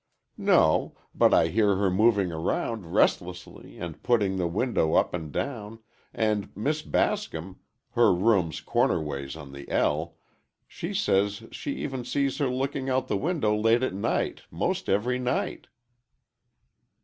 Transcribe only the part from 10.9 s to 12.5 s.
says she sees her